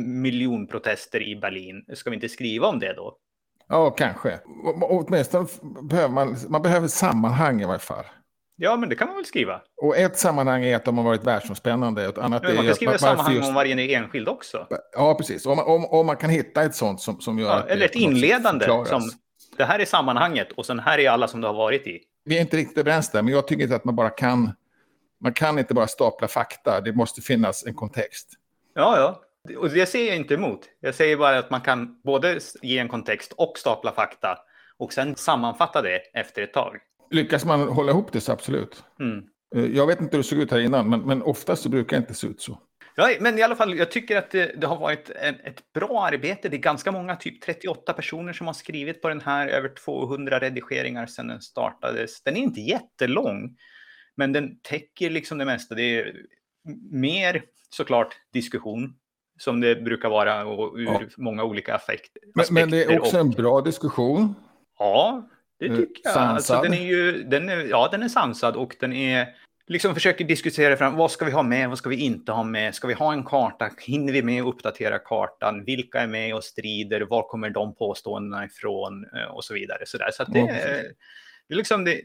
[0.07, 3.17] miljonprotester i Berlin, ska vi inte skriva om det då?
[3.69, 4.41] Ja, kanske.
[4.81, 5.47] Åtminstone
[5.83, 8.05] behöver man, man behöver sammanhang i varje fall.
[8.57, 9.61] Ja, men det kan man väl skriva.
[9.83, 12.05] Och ett sammanhang är att de har varit världsomspännande.
[12.05, 13.49] Ett annat men man kan skriva sammanhang just...
[13.49, 14.67] om varje enskild också.
[14.93, 15.47] Ja, precis.
[15.47, 18.67] Om, om, om man kan hitta ett sånt som, som gör ja, Eller ett inledande
[18.67, 19.11] som
[19.57, 22.01] det här är sammanhanget och sen här är alla som du har varit i.
[22.25, 24.53] Vi är inte riktigt överens där, men jag tycker inte att man bara kan
[25.21, 28.29] man kan inte bara stapla fakta, det måste finnas en kontext.
[28.75, 29.23] Ja, ja.
[29.59, 30.61] Och det ser jag inte emot.
[30.81, 34.39] Jag säger bara att man kan både ge en kontext och stapla fakta
[34.79, 36.77] och sen sammanfatta det efter ett tag.
[37.11, 38.85] Lyckas man hålla ihop det så absolut.
[39.01, 39.25] Mm.
[39.55, 41.97] Eh, jag vet inte hur det såg ut här innan, men, men oftast så brukar
[41.97, 42.59] det inte se ut så.
[43.01, 46.07] Ja, men i alla fall, jag tycker att det, det har varit en, ett bra
[46.07, 46.49] arbete.
[46.49, 50.39] Det är ganska många, typ 38 personer som har skrivit på den här, över 200
[50.39, 52.23] redigeringar sedan den startades.
[52.23, 53.57] Den är inte jättelång,
[54.19, 55.75] men den täcker liksom det mesta.
[55.75, 56.15] Det är
[56.91, 58.95] mer såklart diskussion
[59.39, 61.01] som det brukar vara och ur ja.
[61.17, 63.21] många olika affekt, men, men, det är också och...
[63.21, 64.35] en bra diskussion.
[64.79, 65.29] Ja,
[65.59, 66.17] det eh, tycker jag.
[66.17, 69.29] Alltså, den är ju, den är, ja, den är sansad och den är
[69.67, 72.75] liksom försöker diskutera fram vad ska vi ha med, vad ska vi inte ha med,
[72.75, 76.45] ska vi ha en karta, hinner vi med att uppdatera kartan, vilka är med och
[76.45, 79.87] strider, var kommer de påståendena ifrån eh, och så vidare.
[79.87, 80.11] Så, där.
[80.11, 82.01] så det, ja, det, är liksom det,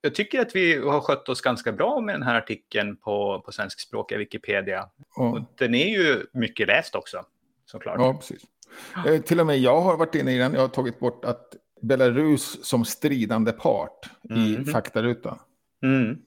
[0.00, 3.52] jag tycker att vi har skött oss ganska bra med den här artikeln på, på
[3.52, 4.88] svenskspråkiga Wikipedia.
[5.16, 5.22] Ja.
[5.22, 7.24] Och den är ju mycket läst också,
[7.66, 7.96] såklart.
[7.98, 8.42] Ja, precis.
[9.06, 10.54] Eh, till och med jag har varit inne i den.
[10.54, 14.42] Jag har tagit bort att Belarus som stridande part mm.
[14.42, 14.64] i mhm.
[14.64, 15.38] faktarutan.
[15.82, 16.18] Mm.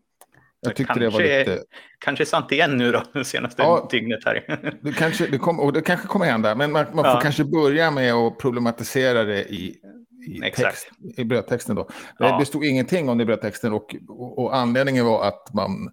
[0.61, 1.63] Jag tyckte kanske, det var lite...
[1.99, 4.59] Kanske sant igen nu då, det senaste ja, dygnet här.
[4.81, 7.91] det, kanske, det, kom, och det kanske kommer hända, men man, man får kanske börja
[7.91, 9.77] med att problematisera det i
[10.27, 11.75] i, text, i brödtexten.
[11.75, 11.89] Då.
[12.17, 12.39] Ja.
[12.39, 15.91] Det stod ingenting om det i brödtexten och, och, och anledningen var att man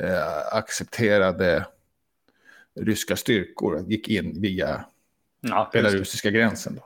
[0.00, 1.66] eh, accepterade
[2.80, 4.84] ryska styrkor, gick in via
[5.40, 6.74] ja, belarusiska gränsen.
[6.74, 6.82] Då.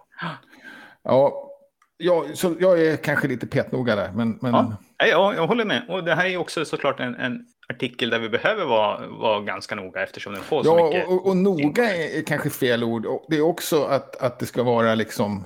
[1.02, 1.50] Ja,
[1.96, 4.12] ja, så jag är kanske lite petnoga där.
[4.12, 4.52] Men, men...
[4.52, 5.82] Ja, ja, jag håller med.
[5.88, 9.74] Och det här är också såklart en, en artikel där vi behöver vara, vara ganska
[9.74, 11.08] noga eftersom den får så ja, mycket.
[11.08, 13.06] Och, och noga är, är kanske fel ord.
[13.28, 15.44] Det är också att, att det ska vara liksom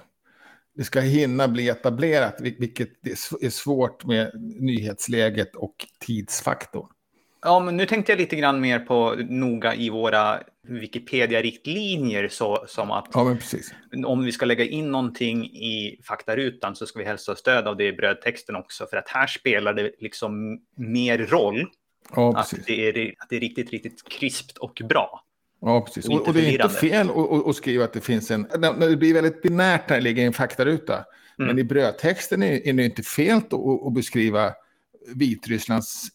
[0.79, 2.89] det ska hinna bli etablerat, vilket
[3.41, 6.87] är svårt med nyhetsläget och tidsfaktorn.
[7.43, 12.91] Ja, men nu tänkte jag lite grann mer på noga i våra Wikipedia-riktlinjer så som
[12.91, 13.37] att ja,
[14.07, 17.77] om vi ska lägga in någonting i faktarutan så ska vi helst ha stöd av
[17.77, 21.67] det i brödtexten också för att här spelar det liksom mer roll
[22.15, 25.25] ja, att, det är, att det är riktigt, riktigt krispt och bra.
[25.61, 26.09] Ja, precis.
[26.09, 27.11] Och, och, det är inte fel
[27.47, 28.49] att, skriva att det finns en...
[28.81, 30.95] Det blir väldigt binärt när det ligger i en faktaruta.
[30.95, 31.07] Mm.
[31.49, 33.37] Men i brödtexten är, är det inte fel
[33.87, 34.53] att, beskriva
[35.15, 36.09] Vitrysslands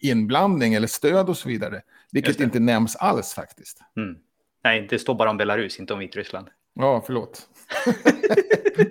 [0.00, 1.82] inblandning eller stöd och så vidare.
[2.12, 3.78] Vilket inte nämns alls faktiskt.
[3.96, 4.16] Mm.
[4.64, 6.48] Nej, det står bara om Belarus, inte om Vitryssland.
[6.74, 7.48] Ja, förlåt.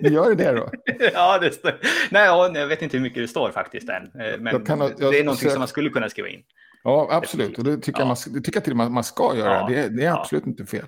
[0.00, 0.70] Gör det då?
[1.12, 1.78] ja, det står.
[2.10, 4.02] Nej, jag vet inte hur mycket det står faktiskt än.
[4.02, 6.42] Eh, men jag kan, jag, det är någonting som man skulle kunna skriva in.
[6.82, 7.58] Ja, absolut.
[7.58, 7.98] Och det tycker, ja.
[8.00, 9.54] jag, man, det tycker jag till och med man ska göra.
[9.54, 9.66] Ja.
[9.68, 10.50] Det, det, är absolut ja.
[10.50, 10.86] inte fel.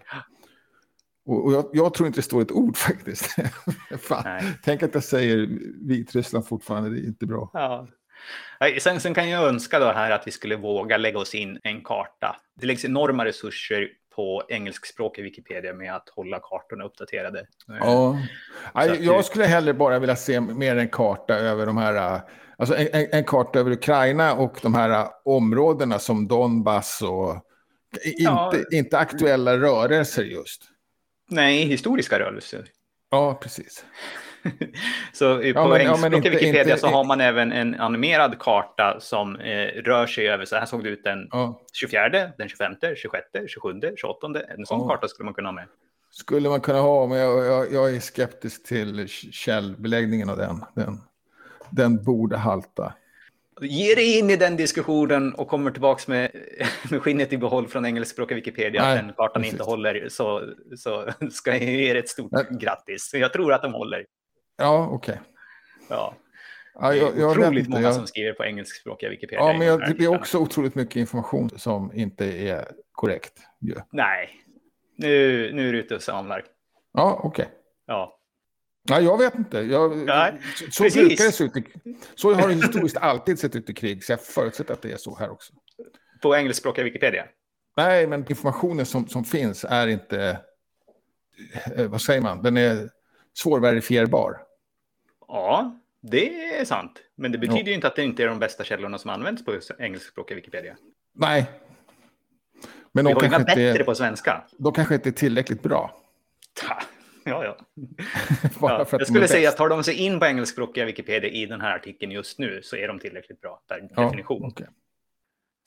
[1.26, 3.36] Och, och jag, jag, tror inte det står ett ord faktiskt.
[4.64, 5.48] Tänk att jag säger
[5.88, 7.50] Vitryssland fortfarande, det är inte bra.
[7.52, 7.88] Ja.
[8.80, 11.84] Sen, sen, kan jag önska då här att vi skulle våga lägga oss in en
[11.84, 12.36] karta.
[12.60, 17.46] Det läggs enorma resurser på engelskspråkig Wikipedia med att hålla kartorna uppdaterade.
[17.66, 18.18] Ja.
[18.72, 22.20] Att, jag skulle hellre bara vilja se mer en karta över de här,
[22.60, 27.46] alltså en, en karta över Ukraina och de här områdena som Donbass och
[28.04, 28.52] inte, ja.
[28.70, 30.62] inte aktuella rörelser just.
[31.30, 32.64] Nej, historiska rörelser.
[33.10, 33.84] Ja, precis.
[35.12, 38.38] så på ja, men, engelska ja, inte, Wikipedia inte, så har man även en animerad
[38.38, 41.60] karta som eh, rör sig över, så här såg det ut den ja.
[41.72, 44.26] 24, den 25, 26, 27, 28.
[44.26, 44.88] En sån ja.
[44.88, 45.66] karta skulle man kunna ha med.
[46.10, 50.64] Skulle man kunna ha, men jag, jag, jag är skeptisk till källbeläggningen av den.
[50.74, 51.00] Den,
[51.70, 52.92] den borde halta.
[53.60, 56.30] Ge dig in i den diskussionen och kommer tillbaka med,
[56.90, 59.52] med skinnet i behåll från engelskspråkiga Wikipedia Nej, att den kartan precis.
[59.52, 62.44] inte håller så, så ska jag ge er ett stort Nej.
[62.50, 63.10] grattis.
[63.14, 64.06] Jag tror att de håller.
[64.56, 65.12] Ja, okej.
[65.12, 65.26] Okay.
[65.88, 66.14] Ja.
[66.74, 67.94] Ja, jag, jag otroligt många jag...
[67.94, 69.46] som skriver på engelskspråkiga Wikipedia.
[69.46, 73.32] Ja, men jag, det blir också otroligt mycket information som inte är korrekt.
[73.58, 73.86] Ja.
[73.92, 74.30] Nej,
[74.96, 76.44] nu, nu är du ute och samlar.
[76.92, 77.44] Ja, okej.
[77.44, 77.56] Okay.
[77.86, 78.19] Ja.
[78.82, 79.58] Ja, jag vet inte.
[79.58, 80.40] Jag, Nej,
[80.70, 80.94] så precis.
[80.94, 81.56] brukar det se ut.
[81.56, 81.64] I,
[82.14, 84.96] så har det historiskt alltid sett ut i krig, så jag förutsätter att det är
[84.96, 85.52] så här också.
[86.22, 87.24] På engelskspråkiga Wikipedia?
[87.76, 90.40] Nej, men informationen som, som finns är inte...
[91.76, 92.42] Eh, vad säger man?
[92.42, 92.90] Den är
[93.34, 94.42] svårverifierbar.
[95.28, 96.92] Ja, det är sant.
[97.16, 99.58] Men det betyder ju inte att det inte är de bästa källorna som används på
[99.78, 100.76] engelskspråkiga Wikipedia.
[101.14, 101.50] Nej.
[102.92, 104.44] Men de Vi har inga bättre på svenska.
[104.58, 106.02] De kanske inte är tillräckligt bra.
[106.54, 106.82] Ta.
[107.30, 107.56] Ja, ja.
[108.60, 111.76] ja jag skulle säga att tar de sig in på engelskspråkiga Wikipedia i den här
[111.76, 114.44] artikeln just nu så är de tillräckligt bra per ja, definition.
[114.44, 114.66] Okay.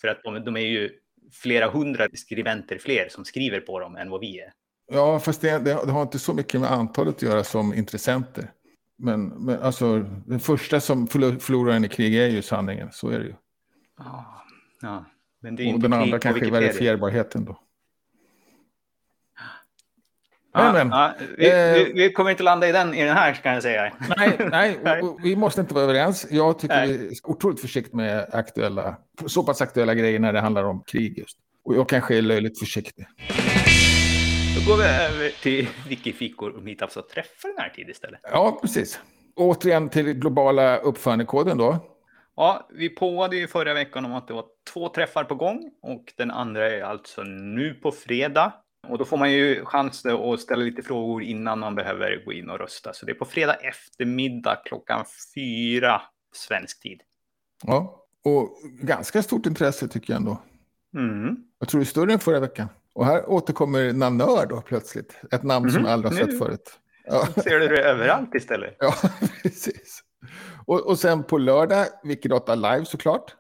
[0.02, 0.92] För att de, de, är ju
[1.32, 4.54] flera hundra skribenter fler som skriver på dem än vad vi är.
[4.92, 8.52] Ja, fast det, det, har inte så mycket med antalet att göra som intressenter.
[8.98, 13.20] Men, men alltså, den första som förlorar en i krig är ju sanningen, så är
[13.20, 13.34] det ju.
[13.98, 14.46] Ja,
[14.82, 15.06] ja.
[15.40, 17.60] men det är Och den andra kanske är verifierbarheten då.
[20.54, 23.34] Men, men, ja, vi, eh, vi, vi, kommer inte landa i den, i den här
[23.34, 23.94] kan jag säga.
[24.18, 24.80] Nej, nej
[25.24, 26.28] vi måste inte vara överens.
[26.32, 26.98] Jag tycker nej.
[26.98, 31.18] vi är otroligt försiktiga med aktuella, så pass aktuella grejer när det handlar om krig
[31.18, 31.38] just.
[31.66, 33.06] Och jag kanske är löjligt försiktig.
[34.56, 38.20] Då går vi över till Wikifikor och meetups och träffar den här tid istället.
[38.24, 39.00] Ja, precis.
[39.36, 41.80] Återigen till globala uppförandekoden då.
[42.36, 46.14] Ja, vi påade ju förra veckan om att det var två träffar på gång och
[46.18, 48.54] den andra är alltså nu på fredag.
[48.88, 52.50] Och då får man ju chans att ställa lite frågor innan man behöver gå in
[52.50, 52.94] och rösta.
[52.94, 56.02] Så det är på fredag eftermiddag klockan fyra
[56.36, 57.02] svensk tid.
[57.64, 60.38] Ja, och ganska stort intresse tycker jag ändå.
[60.96, 61.36] Mm.
[61.60, 62.68] Jag tror det är större än förra veckan.
[62.94, 65.22] Och här återkommer Nanör då plötsligt.
[65.32, 65.74] Ett namn mm.
[65.74, 66.80] som jag aldrig har sett förut.
[67.06, 67.28] Ja.
[67.44, 68.76] Ser du det överallt istället?
[68.80, 68.94] Ja,
[69.44, 70.04] precis.
[70.66, 73.36] Och, och sen på lördag, Wikidata Live såklart.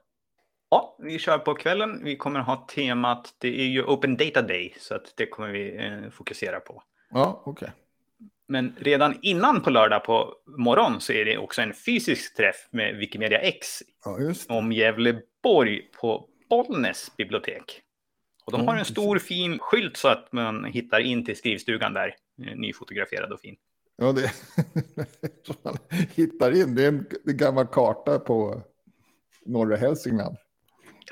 [0.74, 2.04] Ja, vi kör på kvällen.
[2.04, 5.86] Vi kommer ha temat, det är ju Open Data Day, så att det kommer vi
[5.86, 6.84] eh, fokusera på.
[7.10, 7.52] Ja, okej.
[7.52, 7.70] Okay.
[8.48, 12.96] Men redan innan på lördag på morgon så är det också en fysisk träff med
[12.96, 13.68] Wikimedia X
[14.06, 14.18] ja,
[14.50, 17.82] om Gävleborg på Bollnäs bibliotek.
[18.46, 22.16] Och de har en stor fin skylt så att man hittar in till skrivstugan där,
[22.48, 23.56] eh, nyfotograferad och fin.
[23.98, 24.32] Ja, det
[25.64, 25.78] man
[26.16, 26.76] hittar in.
[26.76, 28.62] Det är en, en gammal karta på
[29.46, 30.38] norra Hälsingland.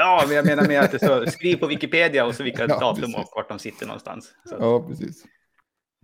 [0.02, 2.80] Ja, men jag menar med att det står skriv på Wikipedia och så vilka ja,
[2.80, 3.16] datum precis.
[3.16, 4.34] och vart de sitter någonstans.
[4.46, 5.24] Så, ja, precis.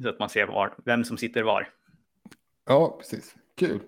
[0.01, 1.69] Så att man ser var, vem som sitter var.
[2.67, 3.36] Ja, precis.
[3.60, 3.79] Kul.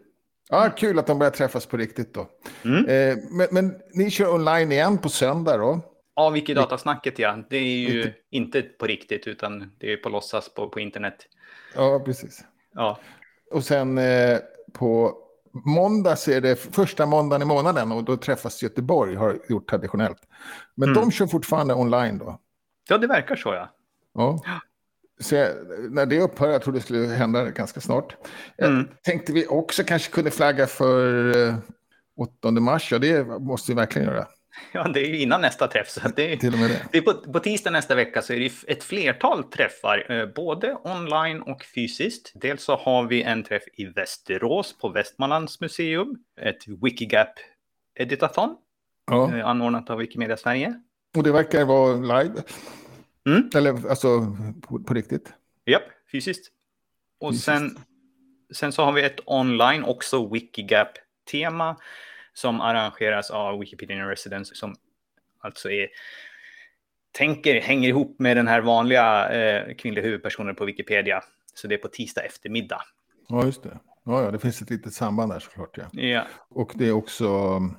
[0.50, 2.28] Ja, kul att de börjar träffas på riktigt då.
[2.65, 2.86] Mm.
[2.86, 5.82] Eh, men, men, ni kör online igen på söndag då?
[6.15, 7.38] Ja, Wikidatasnacket ja.
[7.50, 8.26] Det är ju Riktigt.
[8.30, 11.15] inte på riktigt utan det är på låtsas på, på internet.
[11.76, 12.43] Ja, precis.
[12.74, 13.00] Ja.
[13.52, 14.38] Och sen eh,
[14.74, 15.17] på
[15.52, 20.22] måndag så är det första måndagen i månaden och då träffas Göteborg, har gjort traditionellt.
[20.76, 21.02] Men mm.
[21.02, 22.40] de kör fortfarande online då?
[22.90, 23.70] Ja, det verkar så ja.
[24.14, 24.40] Ja.
[25.20, 25.50] Så jag,
[25.90, 28.16] när det upphör, jag tror det skulle hända ganska snart.
[28.58, 28.88] Mm.
[29.04, 31.56] tänkte vi också kanske kunde flagga för eh,
[32.18, 34.28] 8 mars, ja det måste vi verkligen göra.
[34.72, 35.89] Ja, det är ju innan nästa träff.
[35.89, 36.86] Så det, är, Till och med det.
[36.91, 40.78] det är på, på tisdag nästa vecka så är det ett flertal träffar, eh, både
[40.84, 42.32] online och fysiskt.
[42.36, 47.34] Dels så har vi en träff i Västerås på Västmanlands museum, ett Wikigap
[47.95, 48.56] Editathon,
[49.12, 49.38] ja.
[49.38, 50.82] eh, anordnat av Wikimedia Sverige.
[51.17, 52.43] Och det verkar vara live?
[53.28, 53.50] Mm.
[53.56, 55.34] Eller alltså på, på riktigt?
[55.65, 56.52] Japp, fysiskt.
[57.19, 57.45] Och fysiskt.
[57.45, 57.80] Sen,
[58.54, 61.76] sen så har vi ett online, också Wikigap-tema
[62.34, 64.76] som arrangeras av Wikipedia Residence som
[65.39, 65.88] alltså är,
[67.12, 71.24] tänker hänger ihop med den här vanliga eh, kvinnliga huvudpersonen på Wikipedia.
[71.54, 72.82] Så det är på tisdag eftermiddag.
[73.28, 73.80] Ja, just det.
[74.06, 75.78] Ja, ja det finns ett litet samband där såklart.
[75.78, 76.02] Ja.
[76.02, 76.24] ja.
[76.50, 77.78] Och det är också um,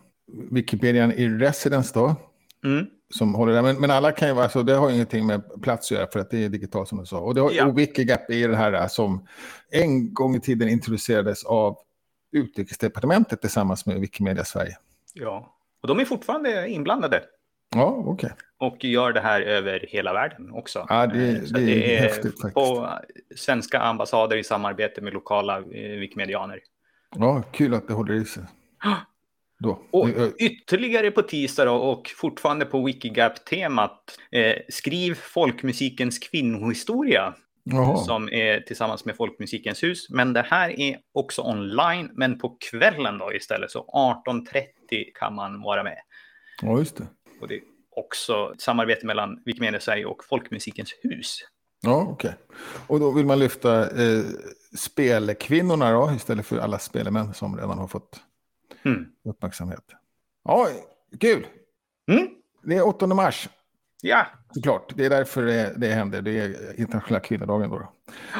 [0.50, 2.16] Wikipedian i Residence då.
[2.64, 2.86] Mm.
[3.14, 3.62] Som håller där.
[3.62, 6.20] Men, men alla kan ju vara, så det har ingenting med plats att göra för
[6.20, 7.18] att det är digitalt som du sa.
[7.18, 7.66] Och, det har, ja.
[7.66, 9.26] och Wikigap är det här uh, som
[9.70, 11.76] en gång i tiden introducerades av
[12.32, 14.76] Utrikesdepartementet tillsammans med Wikimedia Sverige.
[15.14, 17.22] Ja, och de är fortfarande inblandade.
[17.74, 18.12] Ja, okej.
[18.12, 18.30] Okay.
[18.58, 20.86] Och gör det här över hela världen också.
[20.88, 22.54] Ja, det, eh, det, det är, häftigt faktiskt.
[22.54, 22.88] På
[23.36, 26.60] svenska ambassader i samarbete med lokala eh, Wikimedianer.
[27.16, 28.42] Ja, kul att det håller i sig.
[29.58, 29.82] Då.
[29.90, 34.18] Och ytterligare på tisdag då, och fortfarande på Wikigap-temat.
[34.30, 37.34] Eh, skriv folkmusikens kvinnohistoria.
[37.70, 37.96] Jaha.
[37.96, 40.10] Som är tillsammans med Folkmusikens hus.
[40.10, 43.70] Men det här är också online, men på kvällen då istället.
[43.70, 43.84] Så
[44.26, 44.64] 18.30
[45.14, 45.98] kan man vara med.
[46.62, 47.06] Ja, just det.
[47.40, 47.62] Och det är
[47.96, 51.38] också ett samarbete mellan Wikimedia Sverige och Folkmusikens hus.
[51.80, 52.30] Ja, okej.
[52.30, 52.56] Okay.
[52.86, 54.24] Och då vill man lyfta eh,
[54.76, 58.20] spelkvinnorna då, istället för alla spelemän som redan har fått
[58.84, 59.06] mm.
[59.24, 59.84] uppmärksamhet.
[60.44, 60.68] Ja,
[61.20, 61.46] kul!
[62.10, 62.28] Mm.
[62.62, 63.48] Det är 8 mars.
[64.02, 64.26] Ja.
[64.54, 66.22] Såklart, det är därför det, det händer.
[66.22, 67.92] Det är internationella kvinnodagen då.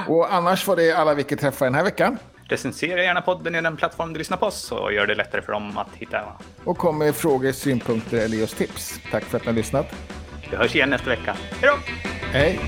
[0.09, 2.18] Och annars var det alla vi träffar den här veckan.
[2.44, 5.79] Recensera gärna podden i den plattform du lyssnar på och gör det lättare för dem
[5.79, 6.23] att hitta.
[6.64, 9.01] Och kom med frågor, synpunkter eller just tips.
[9.11, 9.87] Tack för att ni har lyssnat.
[10.51, 11.37] Vi hörs igen nästa vecka.
[11.61, 11.92] Hej då!
[12.33, 12.61] Hej!